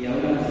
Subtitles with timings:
[0.00, 0.49] Y ahora